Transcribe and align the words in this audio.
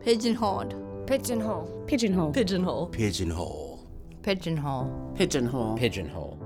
Pigeonholed. 0.00 1.06
Pigeonhole. 1.06 1.84
Pigeonhole. 1.86 2.32
Pigeonhole. 2.32 2.86
Pigeonhole. 2.88 3.88
Pigeonhole. 4.22 5.14
Pigeonhole. 5.16 5.76
Pigeonhole. 5.76 6.38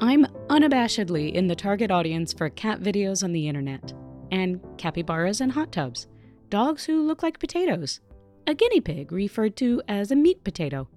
I'm 0.00 0.26
unabashedly 0.48 1.32
in 1.32 1.46
the 1.46 1.56
target 1.56 1.90
audience 1.90 2.32
for 2.32 2.50
cat 2.50 2.80
videos 2.80 3.24
on 3.24 3.32
the 3.32 3.48
internet, 3.48 3.92
and 4.30 4.60
capybaras 4.76 5.40
and 5.40 5.52
hot 5.52 5.72
tubs, 5.72 6.06
dogs 6.50 6.84
who 6.84 7.06
look 7.06 7.22
like 7.22 7.40
potatoes, 7.40 8.00
a 8.46 8.54
guinea 8.54 8.80
pig 8.80 9.10
referred 9.10 9.56
to 9.56 9.82
as 9.88 10.10
a 10.10 10.16
meat 10.16 10.44
potato, 10.44 10.88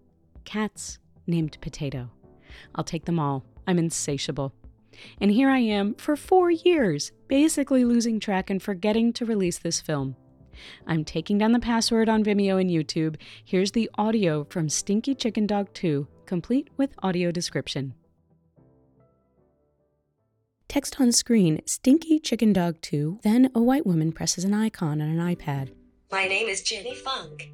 cats 0.44 1.00
named 1.26 1.58
Potato. 1.62 2.10
I'll 2.76 2.84
take 2.84 3.06
them 3.06 3.20
all. 3.20 3.46
I'm 3.68 3.80
insatiable. 3.80 4.54
And 5.20 5.32
here 5.32 5.50
I 5.50 5.60
am 5.60 5.96
for 5.96 6.16
four 6.16 6.52
years, 6.52 7.12
basically 7.28 7.86
losing 7.86 8.20
track 8.20 8.50
and 8.50 8.62
forgetting 8.62 9.14
to 9.14 9.26
release 9.26 9.60
this 9.60 9.82
film. 9.82 10.16
I'm 10.88 11.06
taking 11.06 11.38
down 11.38 11.52
the 11.52 11.60
password 11.60 12.10
on 12.10 12.24
Vimeo 12.24 12.60
and 12.60 12.70
YouTube. 12.70 13.16
Here's 13.44 13.72
the 13.72 13.90
audio 13.98 14.46
from 14.46 14.70
Stinky 14.70 15.16
Chicken 15.16 15.48
Dog 15.48 15.74
2, 15.74 16.08
complete 16.26 16.70
with 16.78 16.94
audio 17.02 17.32
description. 17.32 17.94
Text 20.68 21.02
on 21.02 21.12
screen 21.12 21.62
Stinky 21.66 22.20
Chicken 22.20 22.54
Dog 22.54 22.80
2, 22.82 23.20
then 23.24 23.50
a 23.56 23.62
white 23.62 23.88
woman 23.88 24.12
presses 24.12 24.44
an 24.44 24.54
icon 24.54 25.02
on 25.02 25.10
an 25.10 25.36
iPad. 25.36 25.74
My 26.12 26.28
name 26.28 26.48
is 26.48 26.62
Jenny 26.62 26.96
Funk. 26.96 27.52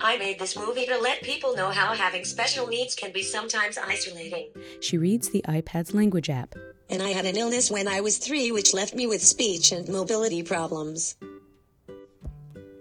I 0.00 0.18
made 0.18 0.38
this 0.38 0.56
movie 0.56 0.86
to 0.86 0.98
let 0.98 1.22
people 1.22 1.56
know 1.56 1.70
how 1.70 1.94
having 1.94 2.24
special 2.24 2.66
needs 2.66 2.94
can 2.94 3.12
be 3.12 3.22
sometimes 3.22 3.78
isolating. 3.78 4.48
She 4.80 4.98
reads 4.98 5.30
the 5.30 5.44
iPad's 5.48 5.94
language 5.94 6.30
app. 6.30 6.54
And 6.90 7.02
I 7.02 7.10
had 7.10 7.24
an 7.24 7.36
illness 7.36 7.70
when 7.70 7.88
I 7.88 8.00
was 8.00 8.18
three, 8.18 8.52
which 8.52 8.74
left 8.74 8.94
me 8.94 9.06
with 9.06 9.22
speech 9.22 9.72
and 9.72 9.88
mobility 9.88 10.42
problems. 10.42 11.16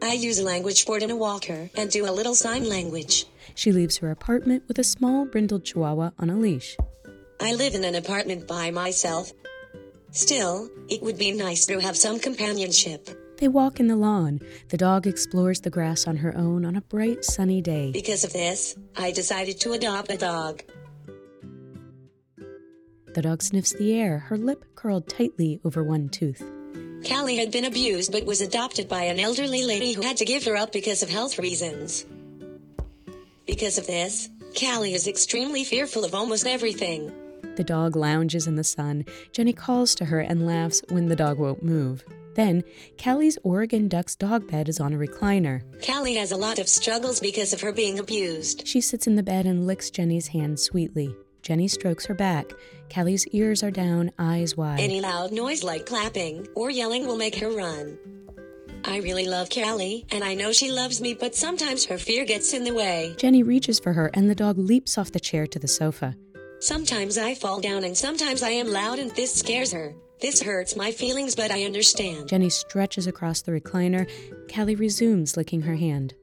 I 0.01 0.13
use 0.13 0.39
a 0.39 0.43
language 0.43 0.85
board 0.85 1.01
and 1.01 1.11
a 1.11 1.15
walker 1.15 1.69
and 1.75 1.89
do 1.89 2.05
a 2.05 2.11
little 2.11 2.35
sign 2.35 2.67
language. 2.67 3.25
She 3.55 3.71
leaves 3.71 3.97
her 3.97 4.11
apartment 4.11 4.63
with 4.67 4.77
a 4.79 4.83
small 4.83 5.25
brindled 5.25 5.63
chihuahua 5.63 6.11
on 6.19 6.29
a 6.29 6.35
leash. 6.35 6.75
I 7.39 7.53
live 7.53 7.73
in 7.73 7.85
an 7.85 7.95
apartment 7.95 8.47
by 8.47 8.71
myself. 8.71 9.31
Still, 10.11 10.69
it 10.89 11.01
would 11.01 11.17
be 11.17 11.31
nice 11.31 11.65
to 11.67 11.79
have 11.79 11.95
some 11.95 12.19
companionship. 12.19 13.09
They 13.43 13.49
walk 13.49 13.81
in 13.81 13.87
the 13.87 13.97
lawn. 13.97 14.39
The 14.69 14.77
dog 14.77 15.05
explores 15.05 15.59
the 15.59 15.69
grass 15.69 16.07
on 16.07 16.15
her 16.15 16.33
own 16.37 16.63
on 16.63 16.77
a 16.77 16.81
bright, 16.81 17.25
sunny 17.25 17.59
day. 17.59 17.91
Because 17.91 18.23
of 18.23 18.31
this, 18.31 18.77
I 18.95 19.11
decided 19.11 19.59
to 19.59 19.73
adopt 19.73 20.09
a 20.09 20.17
dog. 20.17 20.63
The 23.13 23.21
dog 23.21 23.43
sniffs 23.43 23.73
the 23.73 23.99
air, 23.99 24.19
her 24.19 24.37
lip 24.37 24.63
curled 24.75 25.09
tightly 25.09 25.59
over 25.65 25.83
one 25.83 26.07
tooth. 26.07 26.41
Callie 27.05 27.35
had 27.35 27.51
been 27.51 27.65
abused 27.65 28.13
but 28.13 28.25
was 28.25 28.39
adopted 28.39 28.87
by 28.87 29.03
an 29.03 29.19
elderly 29.19 29.65
lady 29.65 29.91
who 29.91 30.03
had 30.03 30.15
to 30.15 30.25
give 30.25 30.45
her 30.45 30.55
up 30.55 30.71
because 30.71 31.03
of 31.03 31.09
health 31.09 31.37
reasons. 31.37 32.05
Because 33.45 33.77
of 33.77 33.85
this, 33.87 34.29
Callie 34.57 34.93
is 34.93 35.05
extremely 35.05 35.65
fearful 35.65 36.05
of 36.05 36.15
almost 36.15 36.47
everything. 36.47 37.11
The 37.57 37.65
dog 37.65 37.97
lounges 37.97 38.47
in 38.47 38.55
the 38.55 38.63
sun. 38.63 39.03
Jenny 39.33 39.51
calls 39.51 39.95
to 39.95 40.05
her 40.05 40.21
and 40.21 40.47
laughs 40.47 40.81
when 40.87 41.07
the 41.07 41.15
dog 41.17 41.39
won't 41.39 41.61
move. 41.61 42.05
Then, 42.35 42.63
Callie's 42.97 43.37
Oregon 43.43 43.87
Duck's 43.87 44.15
dog 44.15 44.49
bed 44.49 44.69
is 44.69 44.79
on 44.79 44.93
a 44.93 44.97
recliner. 44.97 45.61
Callie 45.85 46.15
has 46.15 46.31
a 46.31 46.37
lot 46.37 46.59
of 46.59 46.67
struggles 46.67 47.19
because 47.19 47.53
of 47.53 47.61
her 47.61 47.71
being 47.71 47.99
abused. 47.99 48.67
She 48.67 48.81
sits 48.81 49.07
in 49.07 49.15
the 49.15 49.23
bed 49.23 49.45
and 49.45 49.67
licks 49.67 49.89
Jenny's 49.89 50.27
hand 50.27 50.59
sweetly. 50.59 51.15
Jenny 51.41 51.67
strokes 51.67 52.05
her 52.05 52.13
back. 52.13 52.51
Callie's 52.89 53.27
ears 53.27 53.63
are 53.63 53.71
down, 53.71 54.11
eyes 54.17 54.55
wide. 54.55 54.79
Any 54.79 55.01
loud 55.01 55.31
noise 55.31 55.63
like 55.63 55.85
clapping 55.85 56.47
or 56.55 56.69
yelling 56.69 57.05
will 57.05 57.17
make 57.17 57.35
her 57.35 57.51
run. 57.51 57.97
I 58.85 58.97
really 58.97 59.27
love 59.27 59.49
Callie, 59.49 60.05
and 60.11 60.23
I 60.23 60.33
know 60.33 60.51
she 60.51 60.71
loves 60.71 60.99
me, 60.99 61.13
but 61.13 61.35
sometimes 61.35 61.85
her 61.85 61.97
fear 61.97 62.25
gets 62.25 62.53
in 62.53 62.63
the 62.65 62.73
way. 62.73 63.15
Jenny 63.17 63.41
reaches 63.43 63.79
for 63.79 63.93
her, 63.93 64.09
and 64.13 64.29
the 64.29 64.35
dog 64.35 64.57
leaps 64.57 64.97
off 64.97 65.11
the 65.11 65.19
chair 65.19 65.47
to 65.47 65.59
the 65.59 65.67
sofa. 65.67 66.15
Sometimes 66.59 67.17
I 67.17 67.35
fall 67.35 67.61
down, 67.61 67.83
and 67.83 67.95
sometimes 67.95 68.43
I 68.43 68.49
am 68.49 68.71
loud, 68.71 68.99
and 68.99 69.11
this 69.11 69.33
scares 69.33 69.71
her. 69.71 69.95
This 70.23 70.41
hurts 70.41 70.77
my 70.77 70.93
feelings, 70.93 71.35
but 71.35 71.51
I 71.51 71.65
understand. 71.65 72.29
Jenny 72.29 72.49
stretches 72.49 73.07
across 73.07 73.41
the 73.41 73.51
recliner. 73.51 74.09
Callie 74.49 74.73
resumes 74.73 75.35
licking 75.35 75.63
her 75.63 75.75
hand. 75.75 76.13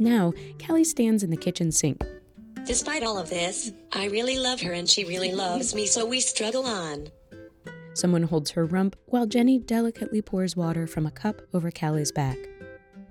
Now, 0.00 0.32
Callie 0.58 0.82
stands 0.82 1.22
in 1.22 1.30
the 1.30 1.36
kitchen 1.36 1.70
sink. 1.70 2.02
Despite 2.66 3.04
all 3.04 3.16
of 3.16 3.30
this, 3.30 3.70
I 3.92 4.06
really 4.06 4.36
love 4.40 4.60
her 4.62 4.72
and 4.72 4.88
she 4.90 5.04
really 5.04 5.32
loves 5.32 5.76
me, 5.76 5.86
so 5.86 6.04
we 6.04 6.18
struggle 6.18 6.66
on. 6.66 7.06
Someone 7.94 8.24
holds 8.24 8.50
her 8.50 8.64
rump 8.64 8.96
while 9.06 9.26
Jenny 9.26 9.60
delicately 9.60 10.20
pours 10.20 10.56
water 10.56 10.88
from 10.88 11.06
a 11.06 11.12
cup 11.12 11.40
over 11.54 11.70
Callie's 11.70 12.10
back. 12.10 12.36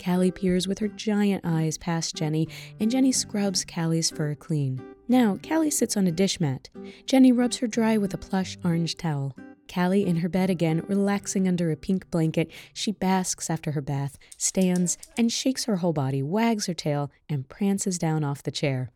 Callie 0.03 0.31
peers 0.31 0.67
with 0.67 0.79
her 0.79 0.89
giant 0.89 1.45
eyes 1.45 1.77
past 1.77 2.13
Jenny, 2.13 2.49
and 2.81 2.91
Jenny 2.91 3.13
scrubs 3.13 3.63
Callie's 3.63 4.09
fur 4.09 4.35
clean. 4.35 4.81
Now, 5.07 5.39
Callie 5.47 5.71
sits 5.71 5.95
on 5.95 6.07
a 6.07 6.11
dish 6.11 6.41
mat. 6.41 6.67
Jenny 7.05 7.31
rubs 7.31 7.59
her 7.59 7.67
dry 7.67 7.97
with 7.97 8.13
a 8.13 8.17
plush 8.17 8.57
orange 8.65 8.97
towel. 8.97 9.33
Callie 9.73 10.05
in 10.05 10.17
her 10.17 10.29
bed 10.29 10.49
again, 10.49 10.83
relaxing 10.87 11.47
under 11.47 11.71
a 11.71 11.77
pink 11.77 12.09
blanket, 12.11 12.49
she 12.73 12.91
basks 12.91 13.49
after 13.49 13.71
her 13.71 13.81
bath, 13.81 14.17
stands, 14.37 14.97
and 15.17 15.31
shakes 15.31 15.65
her 15.65 15.77
whole 15.77 15.93
body, 15.93 16.21
wags 16.23 16.65
her 16.65 16.73
tail, 16.73 17.11
and 17.29 17.47
prances 17.47 17.97
down 17.97 18.23
off 18.23 18.43
the 18.43 18.51
chair. 18.51 18.89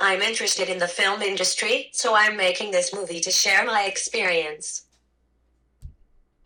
I'm 0.00 0.22
interested 0.22 0.68
in 0.68 0.78
the 0.78 0.86
film 0.86 1.22
industry, 1.22 1.90
so 1.92 2.14
I'm 2.14 2.36
making 2.36 2.70
this 2.70 2.94
movie 2.94 3.20
to 3.20 3.32
share 3.32 3.64
my 3.64 3.82
experience. 3.82 4.84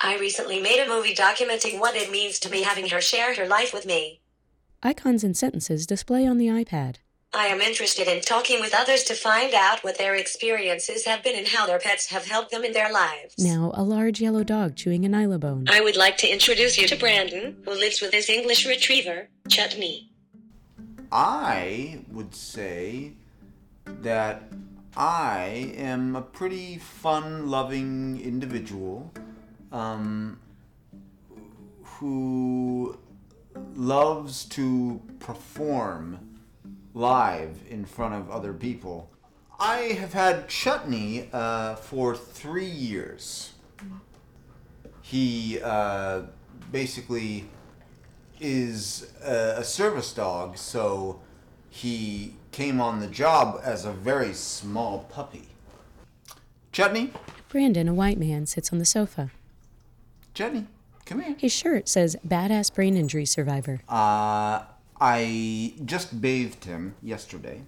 I 0.00 0.18
recently 0.18 0.60
made 0.60 0.82
a 0.82 0.88
movie 0.88 1.14
documenting 1.14 1.78
what 1.78 1.94
it 1.94 2.10
means 2.10 2.38
to 2.40 2.50
me 2.50 2.62
having 2.62 2.88
her 2.88 3.00
share 3.00 3.36
her 3.36 3.46
life 3.46 3.74
with 3.74 3.86
me. 3.86 4.20
Icons 4.82 5.22
and 5.22 5.36
sentences 5.36 5.86
display 5.86 6.26
on 6.26 6.38
the 6.38 6.48
iPad. 6.48 6.96
I 7.34 7.46
am 7.46 7.62
interested 7.62 8.08
in 8.08 8.20
talking 8.20 8.60
with 8.60 8.74
others 8.76 9.04
to 9.04 9.14
find 9.14 9.54
out 9.54 9.82
what 9.82 9.96
their 9.96 10.14
experiences 10.14 11.06
have 11.06 11.22
been 11.24 11.34
and 11.34 11.48
how 11.48 11.66
their 11.66 11.78
pets 11.78 12.10
have 12.10 12.26
helped 12.26 12.50
them 12.50 12.62
in 12.62 12.72
their 12.72 12.92
lives. 12.92 13.34
Now, 13.38 13.72
a 13.74 13.82
large 13.82 14.20
yellow 14.20 14.44
dog 14.44 14.76
chewing 14.76 15.06
a 15.06 15.08
bone. 15.38 15.64
I 15.70 15.80
would 15.80 15.96
like 15.96 16.18
to 16.18 16.28
introduce 16.30 16.76
you 16.76 16.86
to 16.88 16.96
Brandon, 16.96 17.56
who 17.64 17.70
lives 17.70 18.02
with 18.02 18.12
his 18.12 18.28
English 18.28 18.66
retriever, 18.66 19.28
Chutney. 19.48 20.10
I 21.10 22.00
would 22.10 22.34
say 22.34 23.12
that 23.86 24.42
I 24.94 25.72
am 25.78 26.14
a 26.14 26.22
pretty 26.22 26.76
fun 26.76 27.48
loving 27.48 28.20
individual 28.20 29.10
um, 29.72 30.38
who 31.82 32.98
loves 33.74 34.44
to 34.46 35.00
perform 35.18 36.31
live 36.94 37.58
in 37.70 37.84
front 37.84 38.14
of 38.14 38.30
other 38.30 38.52
people. 38.52 39.10
I 39.58 39.96
have 39.98 40.12
had 40.12 40.48
Chutney 40.48 41.28
uh, 41.32 41.76
for 41.76 42.16
three 42.16 42.64
years. 42.64 43.52
He 45.00 45.60
uh, 45.62 46.22
basically 46.70 47.46
is 48.40 49.12
a, 49.24 49.56
a 49.58 49.64
service 49.64 50.12
dog, 50.12 50.58
so 50.58 51.20
he 51.70 52.34
came 52.50 52.80
on 52.80 53.00
the 53.00 53.06
job 53.06 53.60
as 53.62 53.84
a 53.84 53.92
very 53.92 54.34
small 54.34 55.06
puppy. 55.10 55.48
Chutney, 56.72 57.12
Brandon, 57.48 57.88
a 57.88 57.94
white 57.94 58.18
man, 58.18 58.46
sits 58.46 58.72
on 58.72 58.78
the 58.78 58.84
sofa. 58.84 59.30
Chutney, 60.34 60.66
come 61.04 61.20
here. 61.20 61.36
His 61.38 61.52
shirt 61.52 61.88
says 61.88 62.16
Badass 62.26 62.74
Brain 62.74 62.96
Injury 62.96 63.26
Survivor. 63.26 63.82
Uh, 63.88 64.64
I 65.04 65.74
just 65.84 66.20
bathed 66.20 66.64
him 66.64 66.94
yesterday, 67.02 67.62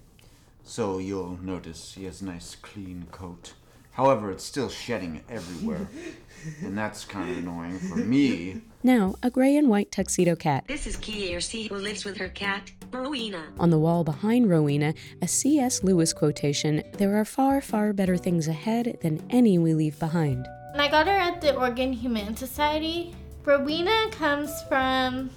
so 0.63 0.99
you'll 0.99 1.37
notice 1.41 1.95
he 1.95 2.05
has 2.05 2.21
a 2.21 2.25
nice 2.25 2.55
clean 2.55 3.07
coat. 3.11 3.55
However, 3.91 4.31
it's 4.31 4.45
still 4.45 4.69
shedding 4.69 5.21
everywhere, 5.27 5.89
and 6.63 6.77
that's 6.77 7.03
kind 7.03 7.29
of 7.29 7.37
annoying 7.39 7.79
for 7.79 7.97
me. 7.97 8.61
Now, 8.83 9.15
a 9.21 9.29
gray 9.29 9.57
and 9.57 9.67
white 9.67 9.91
tuxedo 9.91 10.37
cat. 10.37 10.63
This 10.69 10.87
is 10.87 10.95
Kiersey, 10.95 11.67
who 11.67 11.75
lives 11.75 12.05
with 12.05 12.15
her 12.15 12.29
cat, 12.29 12.71
Rowena. 12.89 13.47
On 13.59 13.69
the 13.69 13.79
wall 13.79 14.05
behind 14.05 14.49
Rowena, 14.49 14.93
a 15.21 15.27
C.S. 15.27 15.83
Lewis 15.83 16.13
quotation 16.13 16.83
There 16.93 17.19
are 17.19 17.25
far, 17.25 17.59
far 17.59 17.91
better 17.91 18.15
things 18.15 18.47
ahead 18.47 18.99
than 19.01 19.21
any 19.29 19.57
we 19.57 19.73
leave 19.73 19.99
behind. 19.99 20.47
And 20.71 20.81
I 20.81 20.87
got 20.87 21.05
her 21.05 21.11
at 21.11 21.41
the 21.41 21.53
Oregon 21.53 21.91
Humane 21.91 22.37
Society. 22.37 23.13
Rowena 23.43 24.07
comes 24.11 24.63
from 24.69 25.29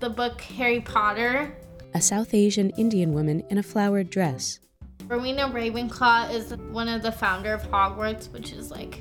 the 0.00 0.10
book 0.10 0.40
Harry 0.42 0.80
Potter. 0.80 1.56
A 1.94 2.00
South 2.00 2.34
Asian 2.34 2.70
Indian 2.70 3.12
woman 3.12 3.42
in 3.48 3.58
a 3.58 3.62
flowered 3.62 4.10
dress. 4.10 4.60
Rowena 5.06 5.48
Ravenclaw 5.48 6.32
is 6.32 6.54
one 6.70 6.88
of 6.88 7.02
the 7.02 7.12
founder 7.12 7.54
of 7.54 7.62
Hogwarts, 7.70 8.30
which 8.32 8.52
is 8.52 8.70
like 8.70 9.00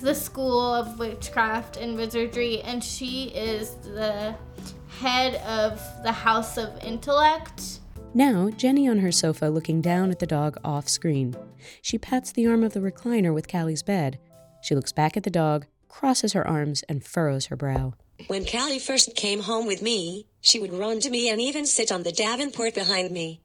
the 0.00 0.14
school 0.14 0.74
of 0.74 0.98
witchcraft 0.98 1.76
and 1.76 1.96
wizardry, 1.96 2.60
and 2.62 2.82
she 2.82 3.28
is 3.28 3.74
the 3.76 4.34
head 5.00 5.34
of 5.46 5.80
the 6.02 6.12
House 6.12 6.56
of 6.56 6.82
Intellect. 6.82 7.80
Now, 8.14 8.50
Jenny 8.50 8.88
on 8.88 8.98
her 9.00 9.10
sofa 9.10 9.46
looking 9.46 9.80
down 9.80 10.10
at 10.10 10.20
the 10.20 10.26
dog 10.26 10.56
off 10.64 10.88
screen. 10.88 11.34
She 11.82 11.98
pats 11.98 12.30
the 12.30 12.46
arm 12.46 12.62
of 12.62 12.72
the 12.72 12.80
recliner 12.80 13.34
with 13.34 13.48
Callie's 13.48 13.82
bed. 13.82 14.18
She 14.62 14.74
looks 14.74 14.92
back 14.92 15.16
at 15.16 15.24
the 15.24 15.30
dog, 15.30 15.66
crosses 15.88 16.32
her 16.32 16.46
arms 16.46 16.84
and 16.88 17.04
furrows 17.04 17.46
her 17.46 17.56
brow. 17.56 17.94
When 18.26 18.46
Callie 18.46 18.78
first 18.78 19.14
came 19.16 19.40
home 19.40 19.66
with 19.66 19.82
me, 19.82 20.26
she 20.40 20.58
would 20.58 20.72
run 20.72 21.00
to 21.00 21.10
me 21.10 21.28
and 21.28 21.40
even 21.40 21.66
sit 21.66 21.90
on 21.92 22.02
the 22.02 22.12
Davenport 22.12 22.74
behind 22.74 23.10
me. 23.10 23.40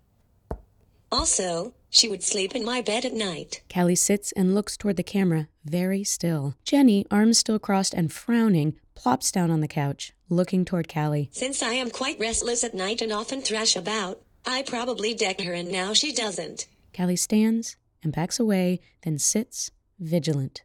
Also, 1.12 1.74
she 1.90 2.08
would 2.08 2.24
sleep 2.24 2.56
in 2.56 2.64
my 2.64 2.82
bed 2.82 3.04
at 3.04 3.14
night. 3.14 3.62
Callie 3.74 3.96
sits 3.96 4.32
and 4.34 4.54
looks 4.54 4.78
toward 4.78 4.96
the 4.96 5.04
camera, 5.04 5.48
very 5.66 6.04
still. 6.04 6.56
Jenny, 6.64 7.06
arms 7.10 7.40
still 7.40 7.58
crossed 7.58 7.94
and 7.96 8.14
frowning, 8.14 8.76
plops 8.94 9.32
down 9.32 9.50
on 9.50 9.62
the 9.62 9.68
couch, 9.68 10.14
looking 10.30 10.66
toward 10.66 10.92
Callie. 10.92 11.30
Since 11.32 11.64
I 11.64 11.74
am 11.74 11.90
quite 11.90 12.20
restless 12.20 12.64
at 12.64 12.76
night 12.76 13.02
and 13.02 13.12
often 13.12 13.42
thrash 13.42 13.76
about, 13.76 14.22
I 14.46 14.62
probably 14.62 15.14
decked 15.14 15.42
her 15.42 15.54
and 15.54 15.72
now 15.72 15.94
she 15.94 16.14
doesn't. 16.14 16.68
Callie 16.96 17.16
stands 17.16 17.76
and 18.04 18.14
backs 18.14 18.40
away, 18.40 18.80
then 19.02 19.18
sits, 19.18 19.72
vigilant. 20.00 20.64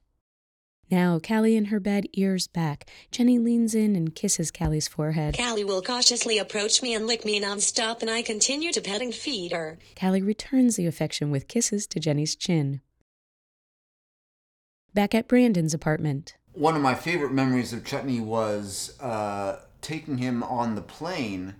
Now, 0.90 1.18
Callie 1.18 1.56
in 1.56 1.66
her 1.66 1.80
bed, 1.80 2.06
ears 2.12 2.46
back. 2.46 2.88
Jenny 3.10 3.38
leans 3.38 3.74
in 3.74 3.96
and 3.96 4.14
kisses 4.14 4.50
Callie's 4.50 4.88
forehead. 4.88 5.36
Callie 5.36 5.64
will 5.64 5.82
cautiously 5.82 6.38
approach 6.38 6.82
me 6.82 6.94
and 6.94 7.06
lick 7.06 7.24
me 7.24 7.40
nonstop, 7.40 8.00
and 8.02 8.10
I 8.10 8.22
continue 8.22 8.72
to 8.72 8.80
pet 8.80 9.00
and 9.00 9.14
feed 9.14 9.52
her. 9.52 9.78
Callie 9.98 10.22
returns 10.22 10.76
the 10.76 10.86
affection 10.86 11.30
with 11.30 11.48
kisses 11.48 11.86
to 11.88 12.00
Jenny's 12.00 12.36
chin. 12.36 12.80
Back 14.92 15.14
at 15.14 15.26
Brandon's 15.26 15.74
apartment. 15.74 16.36
One 16.52 16.76
of 16.76 16.82
my 16.82 16.94
favorite 16.94 17.32
memories 17.32 17.72
of 17.72 17.84
Chutney 17.84 18.20
was 18.20 18.96
uh, 19.00 19.60
taking 19.80 20.18
him 20.18 20.42
on 20.44 20.76
the 20.76 20.82
plane 20.82 21.54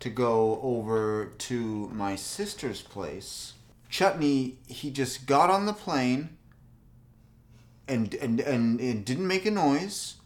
to 0.00 0.08
go 0.08 0.60
over 0.62 1.32
to 1.38 1.88
my 1.92 2.14
sister's 2.16 2.80
place. 2.80 3.54
Chutney, 3.90 4.58
he 4.66 4.90
just 4.90 5.26
got 5.26 5.50
on 5.50 5.66
the 5.66 5.72
plane 5.72 6.30
and 7.88 8.14
and 8.14 8.40
and 8.40 8.80
it 8.80 9.04
didn't 9.04 9.26
make 9.26 9.46
a 9.46 9.50
noise 9.50 10.16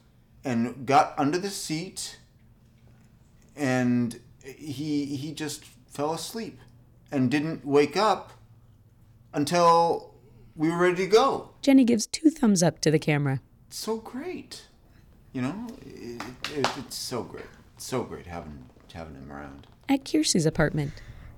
and 0.44 0.84
got 0.86 1.14
under 1.16 1.38
the 1.38 1.50
seat 1.50 2.18
and 3.56 4.20
he 4.44 5.06
he 5.06 5.32
just 5.32 5.64
fell 5.86 6.12
asleep 6.12 6.58
and 7.10 7.30
didn't 7.30 7.64
wake 7.64 7.96
up 7.96 8.32
until 9.32 10.14
we 10.56 10.68
were 10.68 10.78
ready 10.78 10.96
to 10.96 11.06
go. 11.06 11.50
Jenny 11.62 11.84
gives 11.84 12.06
two 12.06 12.30
thumbs 12.30 12.62
up 12.62 12.80
to 12.80 12.90
the 12.90 12.98
camera. 12.98 13.40
It's 13.68 13.78
so 13.78 13.98
great. 13.98 14.62
You 15.32 15.42
know, 15.42 15.66
it, 15.86 16.22
it, 16.54 16.66
it's 16.76 16.96
so 16.96 17.22
great. 17.22 17.46
It's 17.76 17.86
so 17.86 18.02
great 18.02 18.26
having 18.26 18.66
having 18.92 19.14
him 19.14 19.30
around. 19.32 19.66
At 19.88 20.04
Kiersey's 20.04 20.46
apartment. 20.46 20.92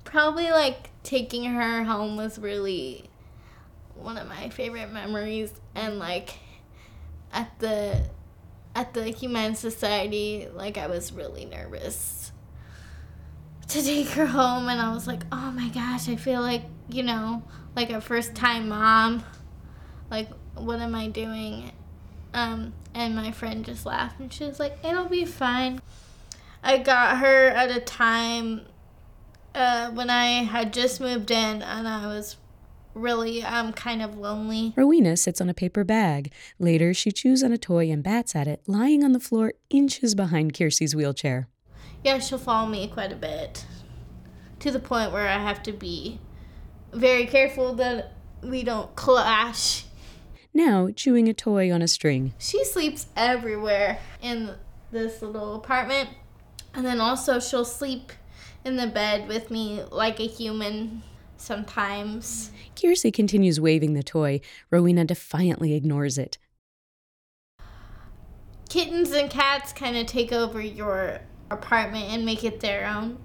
Probably 0.04 0.50
like 0.50 0.90
taking 1.02 1.44
her 1.44 1.84
home 1.84 2.16
was 2.16 2.38
really 2.38 3.08
one 3.96 4.18
of 4.18 4.28
my 4.28 4.48
favorite 4.50 4.92
memories 4.92 5.52
and 5.74 5.98
like 5.98 6.38
at 7.32 7.58
the 7.58 8.04
at 8.74 8.92
the 8.92 9.04
Humane 9.04 9.54
Society, 9.54 10.48
like 10.52 10.78
I 10.78 10.86
was 10.88 11.12
really 11.12 11.44
nervous 11.44 12.32
to 13.68 13.82
take 13.82 14.08
her 14.08 14.26
home 14.26 14.68
and 14.68 14.80
I 14.80 14.92
was 14.92 15.06
like, 15.06 15.22
"Oh 15.32 15.50
my 15.52 15.68
gosh, 15.68 16.08
I 16.08 16.16
feel 16.16 16.40
like, 16.40 16.62
you 16.88 17.02
know, 17.02 17.42
like 17.76 17.90
a 17.90 18.00
first 18.00 18.34
time 18.34 18.68
mom. 18.68 19.24
Like 20.10 20.28
what 20.54 20.80
am 20.80 20.94
I 20.94 21.08
doing?" 21.08 21.72
Um 22.32 22.74
and 22.94 23.14
my 23.16 23.32
friend 23.32 23.64
just 23.64 23.86
laughed 23.86 24.20
and 24.20 24.32
she 24.32 24.44
was 24.44 24.58
like, 24.60 24.78
"It'll 24.84 25.08
be 25.08 25.24
fine." 25.24 25.80
I 26.62 26.78
got 26.78 27.18
her 27.18 27.48
at 27.48 27.70
a 27.70 27.80
time 27.80 28.62
uh, 29.54 29.90
when 29.90 30.10
I 30.10 30.42
had 30.44 30.72
just 30.72 31.00
moved 31.00 31.30
in 31.30 31.62
and 31.62 31.86
I 31.86 32.06
was 32.06 32.36
really 32.94 33.42
um 33.42 33.72
kind 33.72 34.02
of 34.02 34.16
lonely. 34.16 34.72
Rowena 34.76 35.16
sits 35.16 35.40
on 35.40 35.48
a 35.48 35.54
paper 35.54 35.84
bag. 35.84 36.32
Later, 36.58 36.94
she 36.94 37.12
chews 37.12 37.42
on 37.42 37.52
a 37.52 37.58
toy 37.58 37.90
and 37.90 38.02
bats 38.02 38.34
at 38.34 38.46
it, 38.46 38.62
lying 38.66 39.04
on 39.04 39.12
the 39.12 39.20
floor 39.20 39.52
inches 39.70 40.14
behind 40.14 40.52
Kiersey's 40.54 40.94
wheelchair. 40.94 41.48
Yeah, 42.02 42.18
she'll 42.18 42.38
follow 42.38 42.68
me 42.68 42.88
quite 42.88 43.12
a 43.12 43.16
bit. 43.16 43.66
To 44.60 44.70
the 44.70 44.78
point 44.78 45.12
where 45.12 45.28
I 45.28 45.38
have 45.38 45.62
to 45.64 45.72
be 45.72 46.20
very 46.92 47.26
careful 47.26 47.74
that 47.74 48.12
we 48.42 48.62
don't 48.62 48.94
clash. 48.94 49.84
Now, 50.52 50.90
chewing 50.94 51.28
a 51.28 51.34
toy 51.34 51.72
on 51.72 51.82
a 51.82 51.88
string. 51.88 52.34
She 52.38 52.64
sleeps 52.64 53.06
everywhere 53.16 53.98
in 54.22 54.54
this 54.92 55.20
little 55.20 55.56
apartment. 55.56 56.10
And 56.72 56.86
then 56.86 57.00
also 57.00 57.40
she'll 57.40 57.64
sleep 57.64 58.12
in 58.64 58.76
the 58.76 58.86
bed 58.86 59.28
with 59.28 59.50
me 59.50 59.82
like 59.90 60.20
a 60.20 60.26
human 60.26 61.02
sometimes. 61.44 62.50
Kiersey 62.74 63.12
continues 63.12 63.60
waving 63.60 63.94
the 63.94 64.02
toy. 64.02 64.40
Rowena 64.70 65.04
defiantly 65.04 65.74
ignores 65.74 66.18
it. 66.18 66.38
Kittens 68.68 69.12
and 69.12 69.30
cats 69.30 69.72
kind 69.72 69.96
of 69.96 70.06
take 70.06 70.32
over 70.32 70.60
your 70.60 71.20
apartment 71.50 72.06
and 72.06 72.24
make 72.24 72.42
it 72.42 72.60
their 72.60 72.86
own. 72.86 73.18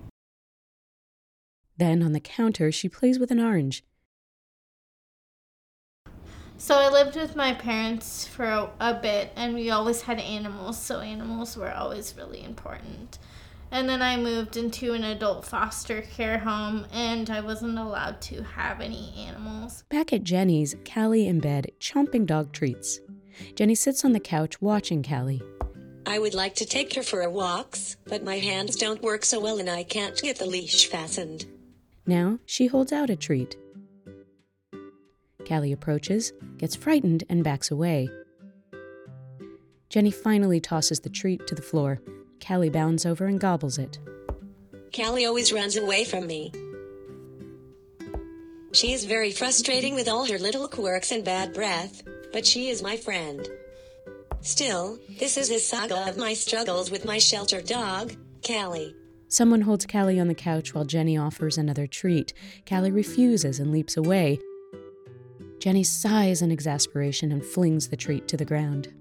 Then 1.78 2.04
on 2.04 2.12
the 2.12 2.20
counter, 2.20 2.72
she 2.72 2.90
plays 2.90 3.18
with 3.18 3.32
an 3.32 3.40
orange. 3.40 3.84
So 6.58 6.76
I 6.76 6.90
lived 6.90 7.16
with 7.16 7.38
my 7.38 7.54
parents 7.54 8.28
for 8.28 8.44
a, 8.44 8.70
a, 8.82 8.94
bit, 8.94 9.32
and 9.38 9.54
we 9.54 9.70
always 9.72 10.02
had 10.02 10.20
animals, 10.20 10.78
so 10.78 11.00
animals 11.00 11.56
were 11.56 11.72
always 11.72 12.14
really 12.18 12.44
important. 12.44 13.18
And 13.72 13.88
then 13.88 14.02
I 14.02 14.18
moved 14.18 14.58
into 14.58 14.94
an 14.94 15.04
adult 15.04 15.46
foster 15.46 16.02
care 16.02 16.40
home, 16.40 16.86
and 16.92 17.30
I 17.30 17.42
wasn't 17.42 17.78
allowed 17.78 18.20
to 18.22 18.44
have 18.44 18.82
any 18.82 19.14
animals. 19.18 19.84
Back 19.90 20.12
at 20.12 20.24
Jenny's, 20.24 20.76
Callie 20.92 21.28
in 21.28 21.40
bed, 21.40 21.72
chomping 21.80 22.26
dog 22.26 22.52
treats. 22.52 23.00
Jenny 23.56 23.76
sits 23.76 24.04
on 24.04 24.14
the 24.14 24.20
couch 24.20 24.62
watching 24.62 25.04
Callie. 25.04 25.42
I 26.06 26.18
would 26.18 26.34
like 26.34 26.56
to 26.56 26.66
take 26.66 26.96
her 26.96 27.04
for 27.04 27.22
a 27.22 27.30
walks, 27.30 27.96
but 28.06 28.24
my 28.24 28.40
hands 28.40 28.76
don't 28.76 29.04
work 29.04 29.24
so 29.24 29.40
well 29.40 29.60
and 29.60 29.70
I 29.70 29.84
can't 29.84 30.20
get 30.20 30.40
the 30.40 30.46
leash 30.46 30.88
fastened. 30.88 31.46
Now 32.08 32.40
she 32.46 32.66
holds 32.66 32.92
out 32.92 33.12
a 33.12 33.16
treat. 33.16 33.56
Callie 35.48 35.72
approaches, 35.72 36.34
gets 36.58 36.76
frightened, 36.76 37.24
and 37.30 37.44
backs 37.44 37.70
away. 37.70 38.10
Jenny 39.90 40.12
finally 40.12 40.60
tosses 40.60 41.00
the 41.02 41.10
treat 41.10 41.46
to 41.48 41.56
the 41.56 41.62
floor. 41.62 42.02
Callie 42.46 42.70
bounds 42.70 43.06
over 43.06 43.26
and 43.26 43.40
gobbles 43.40 43.78
it. 43.78 44.00
Callie 44.96 45.26
always 45.26 45.54
runs 45.54 45.78
away 45.78 46.04
from 46.04 46.28
me. 46.28 46.52
She 48.72 48.94
is 48.94 49.06
very 49.06 49.32
frustrating 49.32 49.96
with 49.96 50.08
all 50.08 50.26
her 50.26 50.38
little 50.38 50.68
quirks 50.68 51.12
and 51.12 51.24
bad 51.24 51.54
breath, 51.54 52.04
but 52.32 52.46
she 52.46 52.70
is 52.70 52.84
my 52.84 52.98
friend. 52.98 53.48
Still, 54.42 55.00
this 55.20 55.38
is 55.38 55.50
a 55.50 55.60
saga 55.60 56.08
of 56.08 56.18
my 56.18 56.34
struggles 56.34 56.92
with 56.92 57.04
my 57.04 57.18
shelter 57.18 57.62
dog, 57.62 58.14
Callie. 58.46 58.96
Someone 59.28 59.62
holds 59.62 59.86
Callie 59.86 60.20
on 60.20 60.28
the 60.28 60.36
couch 60.36 60.74
while 60.74 60.86
Jenny 60.86 61.18
offers 61.18 61.58
another 61.58 61.88
treat. 61.88 62.34
Callie 62.68 62.92
refuses 62.92 63.60
and 63.60 63.72
leaps 63.72 63.98
away. 63.98 64.40
Jenny 65.60 65.84
sighs 65.84 66.42
in 66.42 66.52
exasperation 66.52 67.32
and 67.32 67.46
flings 67.46 67.90
the 67.90 67.98
treat 67.98 68.28
to 68.30 68.38
the 68.38 68.46
ground. 68.46 68.94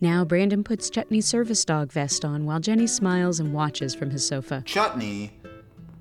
Now 0.00 0.24
Brandon 0.24 0.64
puts 0.64 0.90
Chutney's 0.90 1.26
service 1.26 1.64
dog 1.64 1.92
vest 1.92 2.24
on 2.24 2.44
while 2.44 2.60
Jenny 2.60 2.86
smiles 2.86 3.40
and 3.40 3.52
watches 3.52 3.94
from 3.94 4.10
his 4.10 4.26
sofa. 4.26 4.62
Chutney 4.66 5.32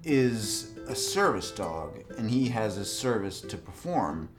is 0.04 0.74
a 0.88 0.96
service 0.96 1.52
dog 1.52 2.04
and 2.18 2.30
he 2.30 2.50
has 2.50 2.78
a 2.78 2.86
service 2.86 3.42
to 3.42 3.58
perform. 3.58 4.30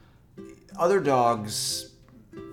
Other 0.79 1.01
dogs, 1.01 1.93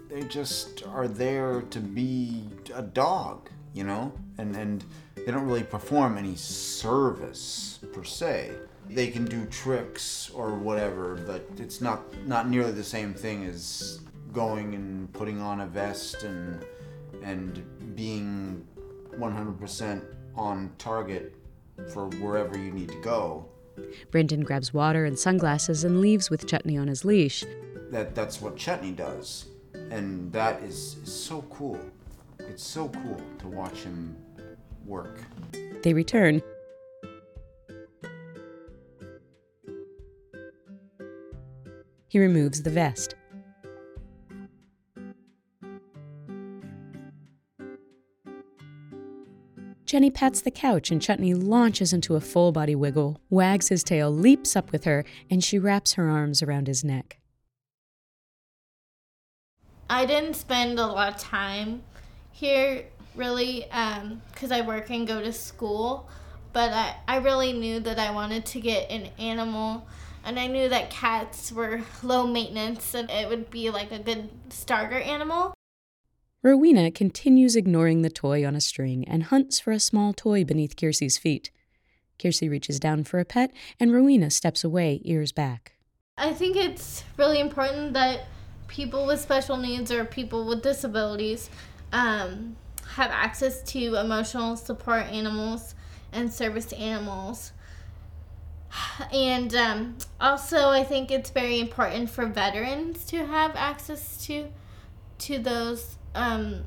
they 0.10 0.24
just 0.24 0.86
are 0.88 1.08
there 1.08 1.62
to 1.62 1.79
be 1.79 2.48
a 2.74 2.81
dog, 2.81 3.50
you 3.74 3.84
know? 3.84 4.13
And, 4.38 4.55
and 4.55 4.86
they 5.15 5.25
don't 5.25 5.46
really 5.46 5.63
perform 5.63 6.17
any 6.17 6.36
service 6.36 7.79
per 7.93 8.03
se. 8.03 8.51
They 8.89 9.08
can 9.08 9.25
do 9.25 9.46
tricks 9.46 10.29
or 10.34 10.53
whatever, 10.53 11.15
but 11.27 11.48
it's 11.58 11.81
not, 11.81 12.01
not 12.27 12.50
nearly 12.50 12.72
the 12.72 12.84
same 12.84 13.13
thing 13.13 13.46
as 13.46 14.01
going 14.31 14.75
and 14.75 15.12
putting 15.13 15.41
on 15.41 15.62
a 15.62 15.67
vest 15.67 16.24
and 16.24 16.63
and 17.23 17.95
being 17.95 18.65
100% 19.17 20.03
on 20.35 20.71
target 20.77 21.35
for 21.93 22.07
wherever 22.07 22.57
you 22.57 22.71
need 22.71 22.89
to 22.89 23.01
go. 23.01 23.47
Brendan 24.11 24.41
grabs 24.41 24.73
water 24.73 25.05
and 25.05 25.17
sunglasses 25.17 25.83
and 25.83 26.01
leaves 26.01 26.29
with 26.29 26.47
Chutney 26.47 26.77
on 26.77 26.87
his 26.87 27.05
leash. 27.05 27.43
That 27.89 28.15
that's 28.15 28.41
what 28.41 28.55
Chutney 28.57 28.91
does, 28.91 29.47
and 29.73 30.31
that 30.31 30.61
is, 30.63 30.97
is 31.03 31.13
so 31.13 31.41
cool. 31.49 31.79
It's 32.39 32.63
so 32.63 32.89
cool 32.89 33.21
to 33.39 33.47
watch 33.47 33.79
him 33.79 34.15
work. 34.85 35.21
They 35.83 35.93
return. 35.93 36.41
He 42.07 42.19
removes 42.19 42.61
the 42.63 42.69
vest. 42.69 43.15
Jenny 50.01 50.10
pats 50.10 50.41
the 50.41 50.50
couch 50.50 50.89
and 50.89 51.00
Chutney 51.00 51.36
launches 51.36 51.93
into 51.93 52.15
a 52.15 52.20
full 52.20 52.51
body 52.51 52.74
wiggle, 52.74 53.22
wags 53.29 53.67
his 53.67 53.84
tail, 53.84 54.10
leaps 54.10 54.55
up 54.55 54.72
with 54.72 54.86
her, 54.86 55.05
and 55.29 55.43
she 55.43 55.60
wraps 55.60 55.93
her 55.93 56.10
arms 56.10 56.41
around 56.41 56.65
his 56.65 56.84
neck. 56.84 57.20
I 59.88 60.08
didn't 60.08 60.38
spend 60.38 60.79
a 60.79 60.88
lot 60.88 61.13
of 61.13 61.22
time 61.22 61.84
here 62.31 62.86
really 63.15 63.70
um, 63.70 64.24
because 64.34 64.51
I 64.51 64.62
work 64.62 64.89
and 64.89 65.08
go 65.08 65.22
to 65.22 65.31
school, 65.31 66.10
but 66.51 66.72
I, 66.72 66.96
I 67.08 67.17
really 67.17 67.53
knew 67.53 67.79
that 67.81 68.00
I 68.00 68.10
wanted 68.10 68.43
to 68.48 68.60
get 68.60 68.89
an 68.89 69.08
animal. 69.20 69.86
And 70.24 70.39
I 70.39 70.48
knew 70.48 70.67
that 70.67 70.89
cats 70.89 71.51
were 71.51 71.81
low 72.01 72.25
maintenance 72.25 72.96
and 72.96 73.08
it 73.12 73.29
would 73.29 73.51
be 73.51 73.70
like 73.70 73.91
a 73.91 74.00
good 74.00 74.31
starter 74.50 74.98
animal. 74.98 75.53
Rowena 76.43 76.89
continues 76.89 77.55
ignoring 77.55 78.01
the 78.01 78.10
toy 78.10 78.43
on 78.43 78.55
a 78.55 78.62
string 78.62 79.07
and 79.07 79.25
hunts 79.25 79.60
for 79.60 79.71
a 79.71 79.79
small 79.79 80.12
toy 80.12 80.43
beneath 80.43 80.75
Kiersey's 80.75 81.19
feet. 81.19 81.51
Kiersey 82.17 82.50
reaches 82.50 82.79
down 82.79 83.03
for 83.03 83.19
a 83.19 83.25
pet, 83.25 83.51
and 83.79 83.93
Rowena 83.93 84.31
steps 84.31 84.63
away, 84.63 85.01
ears 85.03 85.31
back. 85.31 85.74
I 86.17 86.33
think 86.33 86.55
it's 86.55 87.03
really 87.15 87.39
important 87.39 87.93
that 87.93 88.25
people 88.67 89.05
with 89.05 89.19
special 89.19 89.55
needs 89.55 89.91
or 89.91 90.03
people 90.03 90.48
with 90.48 90.63
disabilities 90.63 91.51
um, 91.91 92.55
have 92.95 93.12
access 93.12 93.62
to 93.74 93.95
emotional 93.98 94.55
support 94.55 95.03
animals 95.03 95.75
and 96.12 96.33
service 96.33 96.74
animals. 96.74 97.53
And 99.13 99.53
um, 99.53 99.98
also, 100.19 100.69
I 100.69 100.83
think 100.83 101.12
it's 101.12 101.29
very 101.29 101.60
important 101.60 102.10
for 102.10 102.25
veterans 102.25 103.05
to 103.05 103.27
have 103.27 103.55
access 103.55 104.25
to 104.25 104.48
to 105.19 105.38
those 105.38 105.98
um, 106.15 106.63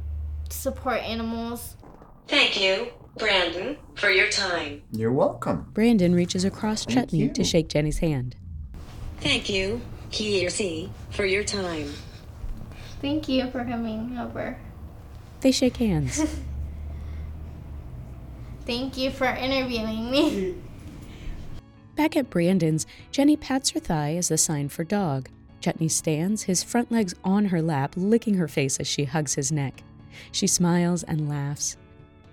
support 0.51 1.01
animals. 1.01 1.77
Thank 2.29 2.61
you, 2.61 2.89
Brandon, 3.19 3.77
for 3.95 4.11
your 4.11 4.29
time. 4.29 4.83
You're 4.91 5.13
welcome. 5.13 5.71
Brandon 5.73 6.15
reaches 6.15 6.45
across 6.45 6.85
Thank 6.85 7.11
Chutney 7.11 7.29
to 7.29 7.45
shake 7.45 7.69
Jenny's 7.69 7.99
hand. 7.99 8.37
Thank 9.21 9.49
you, 9.49 9.81
Kiersey, 10.11 10.91
for 11.11 11.25
your 11.25 11.45
time. 11.45 11.93
Thank 13.01 13.29
you 13.29 13.51
for 13.51 13.65
coming 13.65 14.19
over. 14.19 14.59
They 15.41 15.53
shake 15.53 15.77
hands. 15.77 16.25
Thank 18.67 18.97
you 18.97 19.11
for 19.11 19.27
interviewing 19.27 20.11
me. 20.11 20.55
Back 21.97 22.17
at 22.17 22.31
Brandon's, 22.31 22.87
Jenny 23.11 23.37
pats 23.37 23.71
her 23.71 23.81
thigh 23.81 24.17
as 24.17 24.31
a 24.31 24.39
sign 24.39 24.69
for 24.69 24.85
dog. 24.85 25.29
Chutney 25.65 25.89
stands, 25.89 26.43
his 26.43 26.63
front 26.63 26.93
legs 26.93 27.15
on 27.25 27.47
her 27.47 27.63
lap, 27.63 27.95
licking 27.97 28.35
her 28.35 28.49
face 28.49 28.79
as 28.79 28.87
she 28.87 29.05
hugs 29.05 29.33
his 29.33 29.51
neck. 29.51 29.83
She 30.31 30.47
smiles 30.47 31.05
and 31.05 31.27
laughs. 31.27 31.79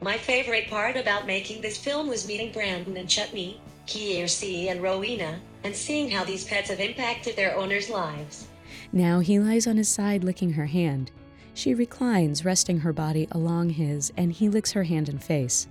My 0.01 0.17
favorite 0.17 0.69
part 0.69 0.97
about 0.97 1.27
making 1.27 1.61
this 1.61 1.77
film 1.77 2.09
was 2.09 2.27
meeting 2.27 2.51
Brandon 2.51 2.97
and 2.97 3.07
Chutney, 3.07 3.61
Kiersey, 3.87 4.69
and 4.69 4.81
Rowena, 4.81 5.39
and 5.63 5.73
seeing 5.73 6.11
how 6.11 6.25
these 6.25 6.43
pets 6.43 6.69
have 6.71 6.81
impacted 6.81 7.37
their 7.37 7.55
owners' 7.55 7.89
lives. 7.89 8.49
Now 8.91 9.21
he 9.21 9.39
lies 9.39 9.65
on 9.65 9.77
his 9.77 9.87
side, 9.87 10.25
licking 10.25 10.51
her 10.51 10.65
hand. 10.65 11.09
She 11.53 11.73
reclines, 11.73 12.43
resting 12.43 12.79
her 12.79 12.91
body 12.91 13.29
along 13.31 13.69
his, 13.69 14.11
and 14.17 14.33
he 14.33 14.49
licks 14.49 14.73
her 14.73 14.83
hand 14.83 15.07
and 15.07 15.23
face. 15.23 15.69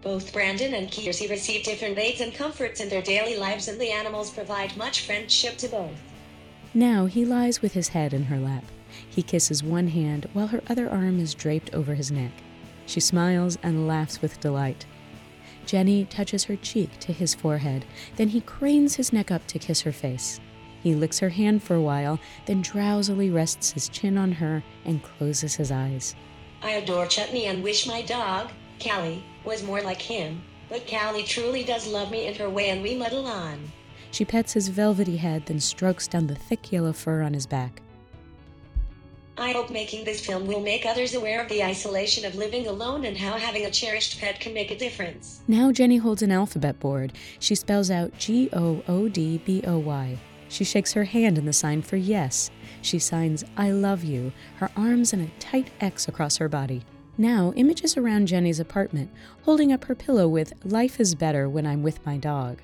Both 0.00 0.32
Brandon 0.32 0.74
and 0.74 0.88
Kiersey 0.88 1.28
receive 1.28 1.64
different 1.64 1.98
aids 1.98 2.20
and 2.20 2.32
comforts 2.32 2.80
in 2.80 2.88
their 2.88 3.02
daily 3.02 3.36
lives, 3.36 3.66
and 3.66 3.80
the 3.80 3.90
animals 3.90 4.30
provide 4.30 4.76
much 4.76 5.04
friendship 5.06 5.56
to 5.56 5.66
both. 5.66 6.07
Now 6.74 7.06
he 7.06 7.24
lies 7.24 7.62
with 7.62 7.72
his 7.72 7.88
head 7.88 8.12
in 8.12 8.24
her 8.24 8.38
lap. 8.38 8.64
He 9.08 9.22
kisses 9.22 9.62
one 9.62 9.88
hand 9.88 10.28
while 10.32 10.48
her 10.48 10.62
other 10.68 10.88
arm 10.90 11.18
is 11.18 11.34
draped 11.34 11.72
over 11.74 11.94
his 11.94 12.10
neck. 12.10 12.32
She 12.86 13.00
smiles 13.00 13.58
and 13.62 13.88
laughs 13.88 14.20
with 14.20 14.40
delight. 14.40 14.86
Jenny 15.66 16.04
touches 16.04 16.44
her 16.44 16.56
cheek 16.56 16.98
to 17.00 17.12
his 17.12 17.34
forehead, 17.34 17.84
then 18.16 18.28
he 18.28 18.40
cranes 18.40 18.96
his 18.96 19.12
neck 19.12 19.30
up 19.30 19.46
to 19.48 19.58
kiss 19.58 19.82
her 19.82 19.92
face. 19.92 20.40
He 20.82 20.94
licks 20.94 21.18
her 21.18 21.28
hand 21.30 21.62
for 21.62 21.74
a 21.74 21.82
while, 21.82 22.18
then 22.46 22.62
drowsily 22.62 23.30
rests 23.30 23.72
his 23.72 23.88
chin 23.88 24.16
on 24.16 24.32
her 24.32 24.62
and 24.84 25.02
closes 25.02 25.56
his 25.56 25.70
eyes. 25.70 26.14
I 26.62 26.72
adore 26.72 27.06
Chutney 27.06 27.46
and 27.46 27.62
wish 27.62 27.86
my 27.86 28.02
dog, 28.02 28.50
Callie, 28.82 29.24
was 29.44 29.62
more 29.62 29.82
like 29.82 30.00
him, 30.00 30.42
but 30.68 30.86
Callie 30.86 31.22
truly 31.22 31.64
does 31.64 31.86
love 31.86 32.10
me 32.10 32.26
in 32.26 32.34
her 32.34 32.48
way, 32.48 32.70
and 32.70 32.82
we 32.82 32.94
muddle 32.94 33.26
on. 33.26 33.70
She 34.10 34.24
pets 34.24 34.52
his 34.52 34.68
velvety 34.68 35.16
head, 35.16 35.46
then 35.46 35.60
strokes 35.60 36.08
down 36.08 36.26
the 36.26 36.34
thick 36.34 36.72
yellow 36.72 36.92
fur 36.92 37.22
on 37.22 37.34
his 37.34 37.46
back. 37.46 37.82
I 39.36 39.52
hope 39.52 39.70
making 39.70 40.04
this 40.04 40.24
film 40.24 40.48
will 40.48 40.60
make 40.60 40.84
others 40.84 41.14
aware 41.14 41.40
of 41.40 41.48
the 41.48 41.62
isolation 41.62 42.24
of 42.24 42.34
living 42.34 42.66
alone 42.66 43.04
and 43.04 43.16
how 43.16 43.38
having 43.38 43.66
a 43.66 43.70
cherished 43.70 44.18
pet 44.20 44.40
can 44.40 44.52
make 44.52 44.72
a 44.72 44.78
difference. 44.78 45.42
Now 45.46 45.70
Jenny 45.70 45.98
holds 45.98 46.22
an 46.22 46.32
alphabet 46.32 46.80
board. 46.80 47.12
She 47.38 47.54
spells 47.54 47.88
out 47.88 48.18
G 48.18 48.48
O 48.52 48.82
O 48.88 49.08
D 49.08 49.40
B 49.44 49.62
O 49.64 49.78
Y. 49.78 50.18
She 50.48 50.64
shakes 50.64 50.94
her 50.94 51.04
hand 51.04 51.38
in 51.38 51.44
the 51.44 51.52
sign 51.52 51.82
for 51.82 51.96
yes. 51.96 52.50
She 52.82 52.98
signs 52.98 53.44
I 53.56 53.70
love 53.70 54.02
you, 54.02 54.32
her 54.56 54.70
arms 54.76 55.12
in 55.12 55.20
a 55.20 55.30
tight 55.38 55.70
X 55.80 56.08
across 56.08 56.38
her 56.38 56.48
body. 56.48 56.82
Now, 57.16 57.52
images 57.54 57.96
around 57.96 58.28
Jenny's 58.28 58.60
apartment, 58.60 59.10
holding 59.42 59.72
up 59.72 59.84
her 59.84 59.94
pillow 59.94 60.26
with 60.26 60.52
Life 60.64 60.98
is 60.98 61.14
better 61.14 61.48
when 61.48 61.66
I'm 61.66 61.82
with 61.82 62.04
my 62.06 62.16
dog. 62.16 62.60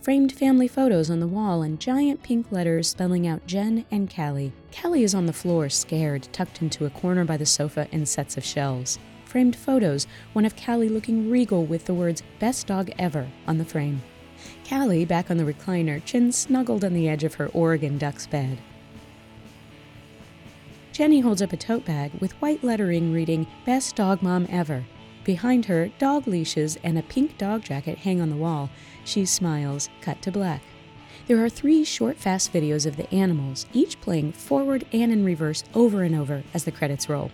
Framed 0.00 0.32
family 0.32 0.66
photos 0.66 1.10
on 1.10 1.20
the 1.20 1.26
wall 1.26 1.60
and 1.60 1.78
giant 1.78 2.22
pink 2.22 2.50
letters 2.50 2.88
spelling 2.88 3.26
out 3.26 3.46
Jen 3.46 3.84
and 3.90 4.08
Callie. 4.08 4.50
Callie 4.74 5.04
is 5.04 5.14
on 5.14 5.26
the 5.26 5.32
floor, 5.32 5.68
scared, 5.68 6.26
tucked 6.32 6.62
into 6.62 6.86
a 6.86 6.90
corner 6.90 7.26
by 7.26 7.36
the 7.36 7.44
sofa 7.44 7.86
in 7.92 8.06
sets 8.06 8.38
of 8.38 8.44
shelves. 8.44 8.98
Framed 9.26 9.54
photos, 9.54 10.06
one 10.32 10.46
of 10.46 10.56
Callie 10.56 10.88
looking 10.88 11.28
regal 11.30 11.66
with 11.66 11.84
the 11.84 11.92
words 11.92 12.22
Best 12.38 12.66
Dog 12.66 12.90
Ever 12.98 13.28
on 13.46 13.58
the 13.58 13.64
frame. 13.64 14.00
Callie, 14.66 15.04
back 15.04 15.30
on 15.30 15.36
the 15.36 15.44
recliner, 15.44 16.02
chin 16.02 16.32
snuggled 16.32 16.82
on 16.82 16.94
the 16.94 17.06
edge 17.06 17.22
of 17.22 17.34
her 17.34 17.48
Oregon 17.48 17.98
Ducks 17.98 18.26
bed. 18.26 18.56
Jenny 20.92 21.20
holds 21.20 21.42
up 21.42 21.52
a 21.52 21.58
tote 21.58 21.84
bag 21.84 22.10
with 22.20 22.32
white 22.40 22.64
lettering 22.64 23.12
reading 23.12 23.46
Best 23.66 23.96
Dog 23.96 24.22
Mom 24.22 24.46
Ever. 24.48 24.82
Behind 25.24 25.66
her, 25.66 25.88
dog 25.98 26.26
leashes 26.26 26.78
and 26.82 26.98
a 26.98 27.02
pink 27.02 27.36
dog 27.36 27.62
jacket 27.62 27.98
hang 27.98 28.20
on 28.20 28.30
the 28.30 28.36
wall. 28.36 28.70
She 29.04 29.24
smiles, 29.26 29.88
cut 30.00 30.22
to 30.22 30.32
black. 30.32 30.62
There 31.26 31.44
are 31.44 31.48
three 31.48 31.84
short, 31.84 32.16
fast 32.16 32.52
videos 32.52 32.86
of 32.86 32.96
the 32.96 33.12
animals, 33.14 33.66
each 33.72 34.00
playing 34.00 34.32
forward 34.32 34.84
and 34.92 35.12
in 35.12 35.24
reverse 35.24 35.62
over 35.74 36.02
and 36.02 36.14
over 36.14 36.42
as 36.54 36.64
the 36.64 36.72
credits 36.72 37.08
roll. 37.08 37.30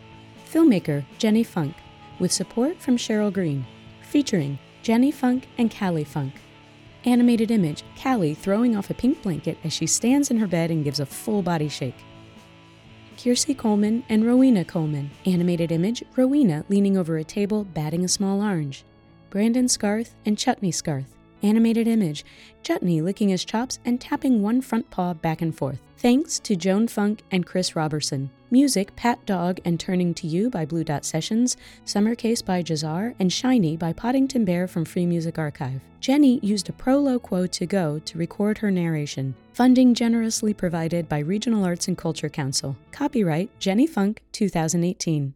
Filmmaker 0.50 1.04
Jenny 1.18 1.44
Funk, 1.44 1.74
with 2.18 2.32
support 2.32 2.80
from 2.80 2.96
Cheryl 2.96 3.32
Green, 3.32 3.64
featuring 4.02 4.58
Jenny 4.82 5.10
Funk 5.10 5.46
and 5.56 5.74
Callie 5.74 6.04
Funk. 6.04 6.34
Animated 7.04 7.50
image 7.50 7.84
Callie 8.00 8.34
throwing 8.34 8.76
off 8.76 8.90
a 8.90 8.94
pink 8.94 9.22
blanket 9.22 9.58
as 9.62 9.72
she 9.72 9.86
stands 9.86 10.30
in 10.30 10.38
her 10.38 10.46
bed 10.46 10.70
and 10.70 10.84
gives 10.84 11.00
a 11.00 11.06
full 11.06 11.40
body 11.40 11.68
shake. 11.68 11.96
Kiersey 13.16 13.56
Coleman 13.56 14.04
and 14.08 14.26
Rowena 14.26 14.64
Coleman. 14.64 15.10
Animated 15.24 15.72
image 15.72 16.04
Rowena 16.16 16.64
leaning 16.68 16.96
over 16.96 17.16
a 17.16 17.24
table, 17.24 17.64
batting 17.64 18.04
a 18.04 18.08
small 18.08 18.42
orange. 18.42 18.84
Brandon 19.30 19.68
Scarth 19.68 20.14
and 20.26 20.36
Chutney 20.36 20.70
Scarth. 20.70 21.15
Animated 21.42 21.86
image 21.86 22.24
Chutney 22.62 23.00
licking 23.00 23.28
his 23.28 23.44
chops 23.44 23.78
and 23.84 24.00
tapping 24.00 24.42
one 24.42 24.60
front 24.60 24.90
paw 24.90 25.14
back 25.14 25.42
and 25.42 25.56
forth. 25.56 25.80
Thanks 25.98 26.38
to 26.40 26.56
Joan 26.56 26.88
Funk 26.88 27.22
and 27.30 27.46
Chris 27.46 27.74
Robertson. 27.74 28.30
Music 28.50 28.94
Pat 28.96 29.24
Dog 29.26 29.60
and 29.64 29.80
Turning 29.80 30.14
to 30.14 30.26
You 30.26 30.50
by 30.50 30.64
Blue 30.64 30.84
Dot 30.84 31.04
Sessions, 31.04 31.56
Summer 31.84 32.14
Case 32.14 32.42
by 32.42 32.62
Jahzzar, 32.62 33.14
and 33.18 33.32
Shiny 33.32 33.76
by 33.76 33.92
Poddington 33.92 34.44
Bear 34.44 34.68
from 34.68 34.84
Free 34.84 35.06
Music 35.06 35.38
Archive. 35.38 35.80
Jenny 36.00 36.38
used 36.42 36.68
a 36.68 36.72
Proloquo2Go 36.72 38.04
to 38.04 38.18
record 38.18 38.58
her 38.58 38.70
narration. 38.70 39.34
Funding 39.52 39.94
generously 39.94 40.54
provided 40.54 41.08
by 41.08 41.18
Regional 41.18 41.64
Arts 41.64 41.88
and 41.88 41.98
Culture 41.98 42.28
Council. 42.28 42.76
Copyright 42.92 43.50
Jenny 43.58 43.86
Funk 43.86 44.22
2018. 44.32 45.34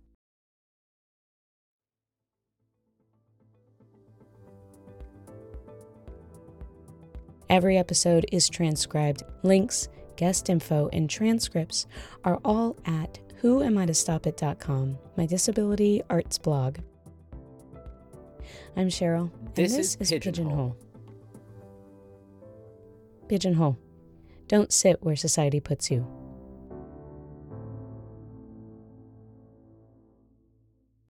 Every 7.50 7.76
episode 7.76 8.26
is 8.30 8.49
transcribed. 8.49 9.25
Links, 9.42 9.88
guest 10.14 10.49
info, 10.49 10.88
and 10.92 11.11
transcripts 11.11 11.87
are 12.23 12.38
all 12.45 12.76
at 12.87 13.19
whoamitostopit.com, 13.42 14.97
my 15.16 15.26
disability 15.26 16.00
arts 16.09 16.38
blog. 16.38 16.78
I'm 18.76 18.87
Cheryl, 18.87 19.33
and 19.35 19.54
This 19.57 19.75
this, 19.75 19.97
is 19.97 20.12
is 20.12 20.21
Pigeonhole. 20.21 20.76
Pigeonhole. 20.76 20.76
Pigeonhole. 23.28 23.78
Don't 24.47 24.73
sit 24.73 25.02
where 25.02 25.16
society 25.16 25.59
puts 25.59 25.90
you. 25.90 26.07